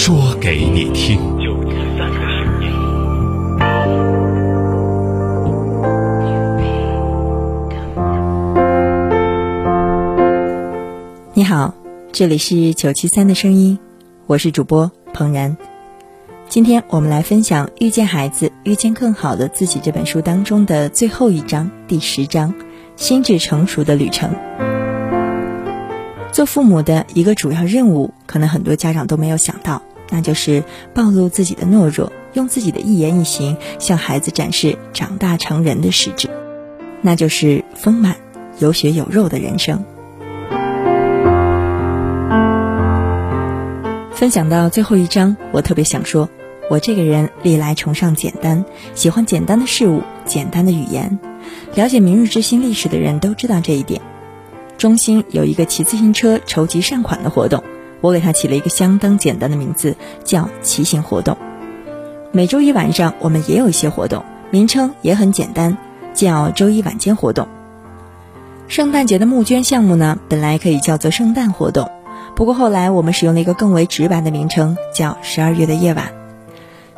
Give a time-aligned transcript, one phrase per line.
[0.00, 1.18] 说给你听。
[11.34, 11.74] 你好，
[12.12, 13.76] 这里是九七三的声音，
[14.26, 15.56] 我是主播彭然。
[16.48, 22.54] 今天我们来分享《遇见孩子，遇见更好的自己》这本书当中的最后一章，第十章
[22.96, 24.32] “心智成熟的旅程”。
[26.30, 36.28] 做父母的一个主要任务，可能很多家长都没有想到，那就是暴露自己的懦弱，用自己的一言一行向孩子展示长大成人的实质，
[37.02, 38.16] 那就是丰满、
[38.58, 39.84] 有血有肉的人生。
[44.12, 46.28] 分享到最后一章，我特别想说，
[46.68, 51.18] 我这个人历来崇尚简单，喜欢简单的事物、简单的语言。
[51.74, 54.02] 了解明日之星历史的人都知道这一点。
[54.76, 57.62] 中心有一个骑自行车筹集善款的活动，
[58.00, 61.36] 我给它起了一个相当简单的名字，叫“骑行活动”。
[62.32, 65.76] 每周一晚上我们也有一些活动，名称也很简单，
[66.14, 67.48] 叫“周一晚间活动”。
[68.68, 71.90] 圣诞节的募捐项目呢，本来可以叫做“圣诞活动”。
[72.36, 76.12] 不过后来我们使用了一个更为直白的名称，叫“十二月的夜晚”。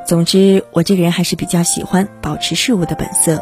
[0.05, 3.41] 总之，我这个人还是比较喜欢保持事物的本色。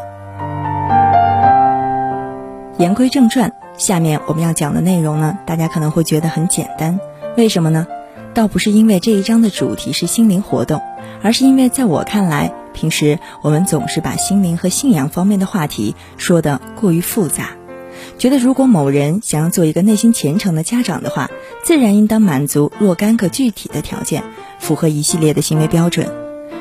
[2.77, 6.99] 言归正传，下面我们要讲的内容呢，大家可能会觉得很简单，
[7.37, 7.87] 为什么呢？
[8.33, 10.81] 倒不是因为这一章的主题是心灵活动，
[11.23, 17.51] 而是因为在我看来，平时我们总是把心灵和信仰方面的话题说得过于复杂。
[18.17, 21.29] 觉得如果某人想要做一个内心虔诚的家长的话，
[21.63, 24.23] 自然应当满足若干个具体的条件，
[24.59, 26.07] 符合一系列的行为标准。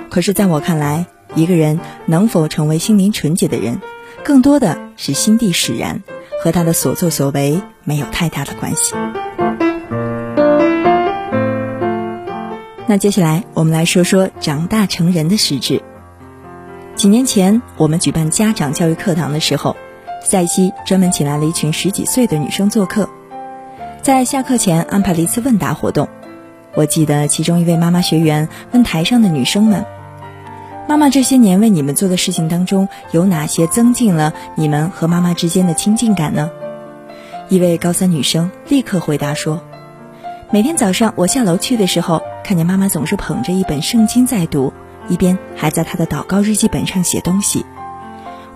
[0.08, 3.80] 可是，在我看来，一个人能否成为心灵纯洁的人，
[4.24, 6.02] 更多的是心地使然，
[6.42, 8.94] 和他的所作所为没有太大的关系。
[12.90, 15.82] 那接下来，我们来说说长大成人的实质。
[16.96, 19.76] 几年前，我们举办家长教育课堂的时候。
[20.20, 23.08] 赛西专门请来了一群十几岁的女生做客，
[24.02, 26.08] 在下课前安排了一次问答活动。
[26.74, 29.86] 我记得其中一位妈妈学员问台上的女生们
[30.88, 36.50] ：“妈妈这些年为你们做的事情当中，有哪些增进了你们和妈妈之间的亲近感呢？”
[37.48, 39.62] 一位高三女生立刻回答说
[40.50, 44.72] ：“每天早上我下楼去的时候，看见妈妈总是捧着一本圣经在读，
[45.06, 47.66] 一边还在她的祷告日记本上写东西。”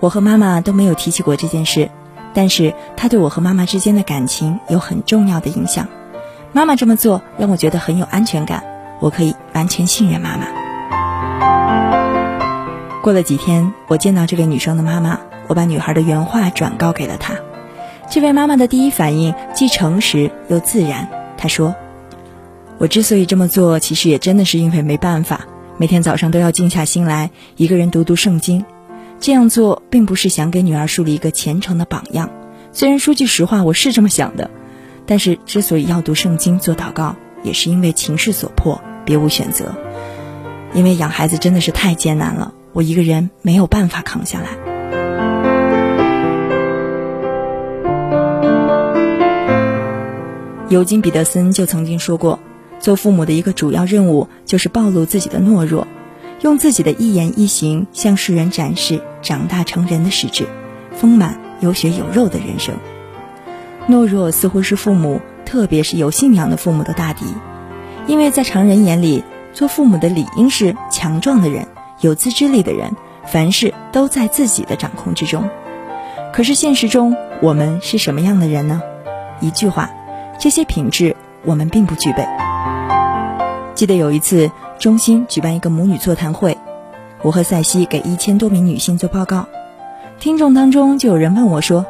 [0.01, 1.91] 我和妈妈都没有提起过这件事，
[2.33, 5.87] 但是她对我和妈妈之间的感情有很重要的影响。
[6.53, 8.63] 妈妈这么做让我觉得很有安全感，
[8.99, 10.47] 我可以完全信任妈妈。
[13.03, 17.35] 过了几天，我见到这位女生的妈妈，我把女孩的原话转告给了她。
[18.09, 21.07] 这位妈妈的第一反应既诚实又自然。
[21.37, 21.75] 她说
[22.83, 28.65] ：“我之所以这么做，其实也真的是因为没办法，每天早上都要静下心来，一个人读读圣经。”
[29.21, 32.29] 这样做并不是想给女儿树立一个虔诚的榜样，
[32.73, 34.51] 虽然说句实话，我是这么想的，
[35.05, 39.73] 但是之所以要读圣经做祷告，也是因为情势所迫，别无选择。
[40.73, 44.49] 因为养孩子真的是太艰难了，我一个人没有办法扛下来。
[50.67, 52.37] 尤金·彼得森就曾经说过，
[52.83, 55.87] 做父母的一个主要任务就是暴露自己的懦弱。
[56.41, 60.45] 用自己的一言一行向世人展示长大成人的实质，
[60.91, 62.75] 丰满有血有肉的人生。
[63.87, 67.23] 懦弱似乎是父母，特别是有信仰的父母的大敌，
[68.05, 69.23] 因为在常人眼里，
[69.53, 71.65] 做父母的理应是强壮的人，
[72.01, 72.93] 有自制力的人，
[73.25, 75.49] 凡事都在自己的掌控之中。
[76.33, 78.81] 可是现实中，我们是什么样的人呢？
[79.39, 79.89] 一句话，
[80.37, 81.15] 这些品质
[81.45, 82.27] 我们并不具备。
[83.83, 84.49] 记得有一次。
[84.79, 86.57] 中心举办一个母女座谈会，
[87.21, 89.45] 我和赛西给一千多名女性做报告。
[90.21, 91.85] 听众当中就有人问我说：“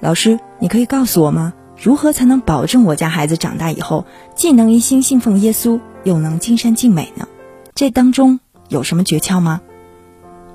[0.00, 1.52] 老师，你可以告诉我吗？
[1.76, 7.28] 如何才能保证我家孩子长大以后既能一心信奉耶稣，又能尽善尽美呢？
[7.76, 9.60] 这当中有什么诀窍吗？”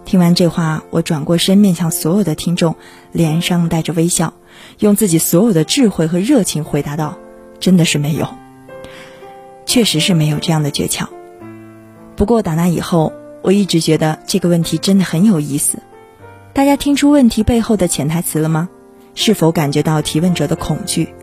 [0.04, 2.76] 听完这话，我转过身面向所有的听众，
[3.14, 4.34] 脸上带着微笑，
[4.80, 7.18] 用自己所有的智慧和热情回答道
[7.62, 8.28] ：“真的是没有，
[9.66, 11.08] 确实是没有这样的诀窍。”
[12.16, 15.80] 不过打那以后，我一直觉得这个问题真的很有意思。
[16.54, 18.70] 大家听出问题背后的潜台词了吗？
[19.16, 21.14] 是否感觉到提问者的恐惧？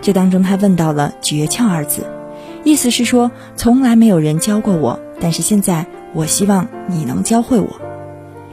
[0.00, 2.06] 这当中他问到了“诀窍”二字，
[2.64, 7.80] 意思是说从来没有人教过我，但是现在我希望你能教会我。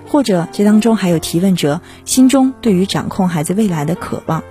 [0.08, 4.44] 或者这当中还有提问者心中对于掌控孩子未来的渴望，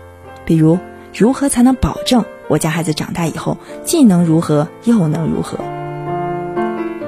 [0.44, 0.78] 比如
[1.14, 2.24] 如何才能保证
[2.54, 5.58] 我家孩子长大以后既能如何又能如何？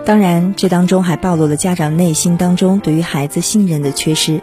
[0.04, 4.40] 当然，这当中还暴露了家长内心当中对于孩子信任的缺失。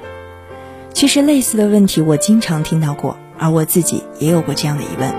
[0.94, 5.14] 其实类似的问题我经常听到过，而我自己也有过这样的疑问。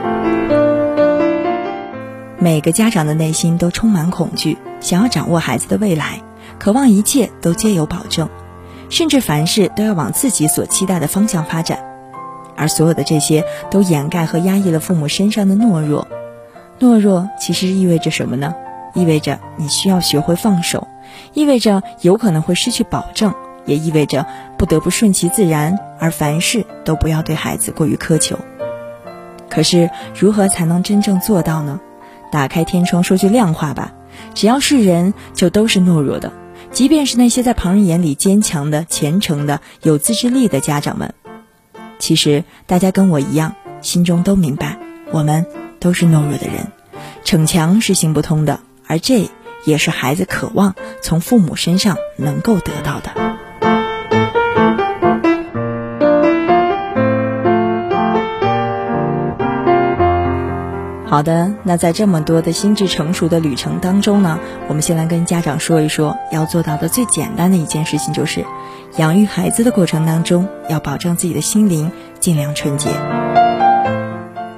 [2.38, 6.22] 每个家长的内心都充满恐惧，想要掌握孩子的未来，
[6.58, 8.31] 渴望一切都皆有保证。
[8.88, 11.78] 甚至凡事都要往自己所期待的方向发展，
[12.56, 16.06] 而所有的这些都掩盖和压抑了父母身上的懦弱。
[16.80, 18.54] 懦弱其实意味着什么呢？
[18.94, 20.86] 意味着你需要学会放手，
[21.32, 23.34] 意味着有可能会失去保证，
[23.64, 28.38] 也意味着不得不顺其自然，而凡事都不要对孩子过于苛求。
[29.48, 31.80] 可是如何才能真正做到呢？
[32.30, 33.92] 打开天窗说句亮话吧，
[34.34, 36.32] 只要是人，就都是懦弱的。
[36.72, 41.14] 即便是那些在旁人眼里坚强的、虔诚的、有自制力的家长们，
[41.99, 44.79] 其实大家跟我一样，心中都明白，
[45.11, 45.46] 我们
[45.81, 46.73] 都是懦弱的人，
[47.25, 49.29] 逞强是行不通的，而这
[49.64, 53.12] 也是孩子渴望从父母身上能够得到的。
[61.06, 68.44] 好的，那在这么多的心智成熟的旅程当中呢，我们先来跟家长说一说，要做到的最简单的一件事情就是，
[68.96, 72.88] 养育孩子的过程当中，要保证自己的心灵尽量纯洁。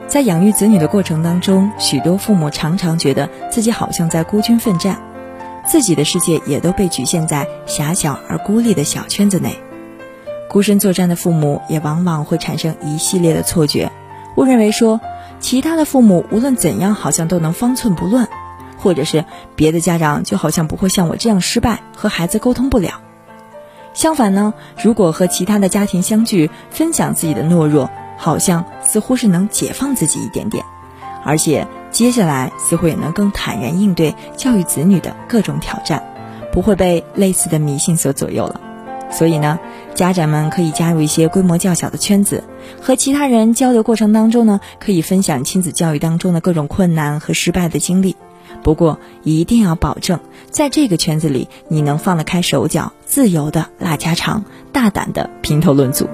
[0.06, 4.98] 在养育子女的过程当中，许多父母常常觉得自己好像在孤军奋战，
[5.66, 9.58] 自己的世界也都被局限在狭小而孤立的小圈子内。
[10.48, 13.90] 孤身作战的父母也往往会产生一系列的错觉，
[14.36, 15.00] 误认为说。
[15.38, 18.28] 其他的父母无论怎样，好像都能方寸不乱，
[18.78, 19.24] 或者是
[19.54, 23.00] 别的家长就好像不会像我这样失败，和孩子沟通不了。
[23.94, 24.52] 相反呢，
[24.82, 27.88] 如果和其他的家庭相聚，分享自己的懦弱，
[28.18, 30.64] 好像似乎是能解放自己一点点，
[31.24, 36.02] 而且接下来似乎也能更坦然应对教育子女的各种挑战，
[36.52, 38.60] 不会被类似的迷信所左右了。
[39.10, 39.58] 所以呢，
[39.94, 42.44] 家长们可以加入一些规模较小的圈子，
[42.80, 48.16] 和其他人交流过程当中呢，可以分享亲子教育当中的各种困难和失败的经历。
[48.62, 50.18] 不过，一定要保证
[50.50, 56.08] 在这个圈子里，你能放得开手脚，自由的拉家常，大胆的评头论足。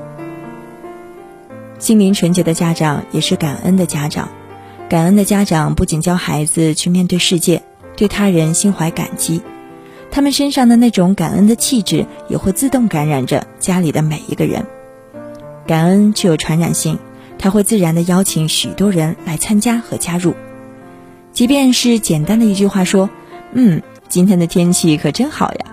[1.79, 4.29] 心灵纯洁的家长也是感恩的家长，
[4.89, 7.63] 感恩的家长不仅教孩子去面对世界，
[7.97, 9.43] 对他人心怀感激。
[10.13, 14.67] 他们身上的那种感恩的气质，也会自动感染着家里的每一个人。
[15.67, 16.99] 感恩具有传染性，
[17.39, 20.35] 它会自然的邀请许多人来参加和加入。
[21.33, 23.09] 即便是简单的一句话说
[23.53, 25.65] ：“嗯，今天的天气可真好呀”，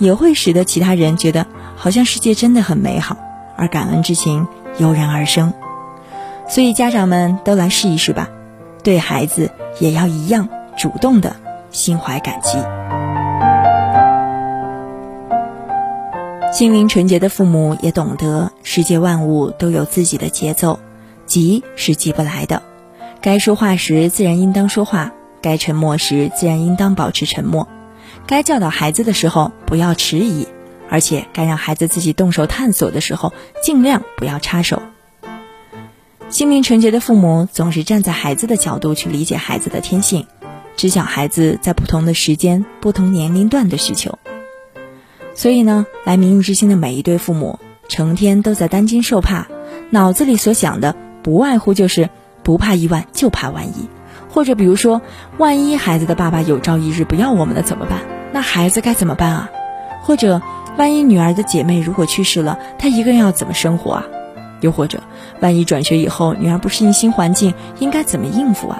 [0.00, 1.46] 也会使得其他人觉得
[1.76, 3.18] 好像世界真的很美好，
[3.58, 4.48] 而感恩之情
[4.78, 5.52] 油然而生。
[6.48, 8.30] 所以家长们都来试一试吧，
[8.82, 9.50] 对孩子
[9.80, 10.48] 也要一样
[10.78, 11.36] 主动的
[11.70, 12.56] 心怀感激。
[16.52, 20.78] 心灵纯洁的父母也懂得，世界万物都有自己的节奏，
[21.24, 22.62] 急是急不来的。
[23.22, 27.66] 该说话时自然应当说话，该沉默时自然应当保持沉默。
[28.26, 30.46] 该教导孩子的时候不要迟疑，
[30.90, 33.32] 而且该让孩子自己动手探索的时候，
[33.64, 34.82] 尽量不要插手。
[36.28, 40.26] 心灵纯洁的父母总是站在孩子的角度去理解孩子的天性，
[40.76, 44.18] 知晓孩子在不同的时间、不同年龄段的需求。
[45.34, 47.58] 所以呢，来明日之星的每一对父母，
[47.88, 49.46] 成天都在担惊受怕，
[49.90, 52.10] 脑子里所想的不外乎就是
[52.42, 53.88] 不怕一万就怕万一，
[54.28, 55.00] 或者比如说，
[55.38, 58.00] 万一孩子的爸爸有朝一日不要我们了怎么办？
[58.32, 59.50] 那孩子该怎么办啊？
[60.02, 60.42] 或者，
[60.76, 64.04] 万一女儿的姐妹如果去世了，她一个人要怎么生活啊？
[64.60, 65.00] 又或者，
[65.40, 68.78] 万一转学以后女儿不适应新环境，应该怎么应付啊？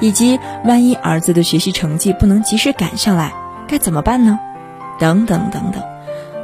[0.00, 3.32] 以及万一儿子的学习成绩不能及时赶上来，
[3.68, 4.38] 该怎么办呢？
[5.02, 5.82] 等等等等，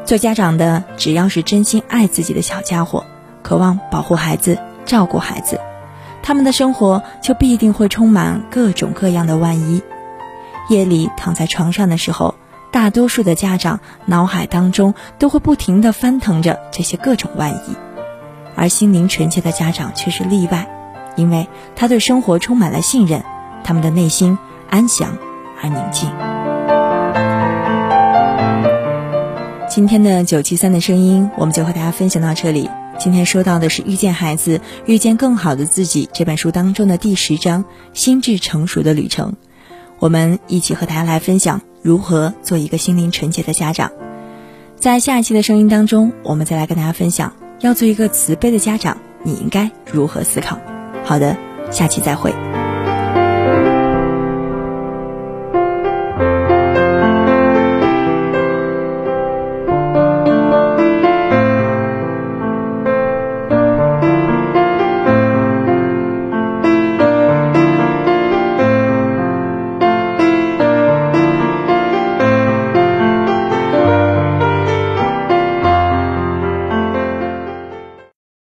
[0.04, 3.04] 做家长的只要是真心爱自己的小家伙，
[3.40, 5.60] 渴望保护孩子、照顾孩子，
[6.24, 9.80] 他们的生活就必定会充满各种各样的万一。
[10.68, 12.34] 夜里躺在床上的时候，
[12.72, 17.76] 大多数的家长脑海当中都会不停地翻腾着这些各种万一，
[18.56, 20.66] 而心灵纯洁的家长却是例外，
[21.14, 21.46] 因为
[21.76, 23.22] 他对生活充满了信任，
[23.62, 24.36] 他们的内心
[24.68, 25.16] 安详
[25.62, 26.10] 而宁静。
[29.78, 32.68] 今天的九七三的声音，我们就和大家分享到这里。
[32.98, 39.36] 今天说到的是《遇见孩子，遇见更好的自己》这本书当中的第十章“心智成熟的旅程”，
[40.00, 43.92] 我们一起和大家来分享如何做一个心灵纯洁的家长。
[44.74, 50.58] 在下一期的声音当中，我们再来跟大家分享，要做一个慈悲的家长，你应该如何思考。
[51.04, 51.36] 好的，
[51.70, 52.34] 下期再会。